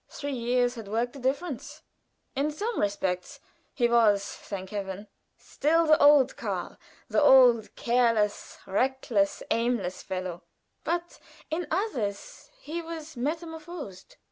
Three 0.09 0.33
years 0.33 0.73
had 0.73 0.87
worked 0.87 1.15
a 1.15 1.19
difference. 1.19 1.83
In 2.35 2.49
some 2.49 2.79
respects 2.81 3.39
he 3.71 3.87
was, 3.87 4.25
thank 4.25 4.71
Heaven! 4.71 5.07
still 5.37 5.85
the 5.85 6.01
old 6.01 6.35
Karl 6.35 6.79
the 7.07 7.21
old 7.21 7.75
careless, 7.75 8.57
reckless, 8.65 9.43
aimless 9.51 10.01
fellow; 10.01 10.41
but 10.83 11.19
in 11.51 11.67
others 11.69 12.49
he 12.61 12.81
was 12.81 13.15
metamorphosed. 13.15 14.17